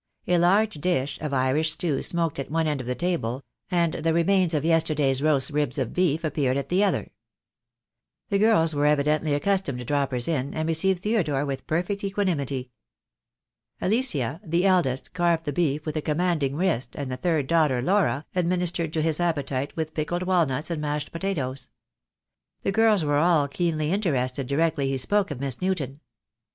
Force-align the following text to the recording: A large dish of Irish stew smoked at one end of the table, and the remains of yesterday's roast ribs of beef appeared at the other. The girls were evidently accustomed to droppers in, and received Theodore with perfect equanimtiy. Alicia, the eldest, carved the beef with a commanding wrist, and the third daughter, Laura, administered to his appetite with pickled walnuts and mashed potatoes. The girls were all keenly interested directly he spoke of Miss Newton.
A 0.27 0.39
large 0.39 0.81
dish 0.81 1.19
of 1.21 1.31
Irish 1.31 1.73
stew 1.73 2.01
smoked 2.01 2.39
at 2.39 2.49
one 2.49 2.65
end 2.65 2.81
of 2.81 2.87
the 2.87 2.95
table, 2.95 3.43
and 3.69 3.93
the 3.93 4.15
remains 4.15 4.55
of 4.55 4.65
yesterday's 4.65 5.21
roast 5.21 5.51
ribs 5.51 5.77
of 5.77 5.93
beef 5.93 6.23
appeared 6.23 6.57
at 6.57 6.69
the 6.69 6.83
other. 6.83 7.11
The 8.29 8.39
girls 8.39 8.73
were 8.73 8.87
evidently 8.87 9.35
accustomed 9.35 9.77
to 9.77 9.85
droppers 9.85 10.27
in, 10.27 10.55
and 10.55 10.67
received 10.67 11.03
Theodore 11.03 11.45
with 11.45 11.67
perfect 11.67 12.01
equanimtiy. 12.01 12.71
Alicia, 13.79 14.41
the 14.43 14.65
eldest, 14.65 15.13
carved 15.13 15.45
the 15.45 15.53
beef 15.53 15.85
with 15.85 15.95
a 15.95 16.01
commanding 16.01 16.55
wrist, 16.55 16.95
and 16.95 17.11
the 17.11 17.17
third 17.17 17.45
daughter, 17.45 17.79
Laura, 17.79 18.25
administered 18.33 18.91
to 18.93 19.03
his 19.03 19.19
appetite 19.19 19.75
with 19.75 19.93
pickled 19.93 20.23
walnuts 20.23 20.71
and 20.71 20.81
mashed 20.81 21.11
potatoes. 21.11 21.69
The 22.63 22.71
girls 22.71 23.05
were 23.05 23.17
all 23.19 23.47
keenly 23.47 23.91
interested 23.91 24.47
directly 24.47 24.89
he 24.89 24.97
spoke 24.97 25.29
of 25.29 25.39
Miss 25.39 25.61
Newton. 25.61 25.99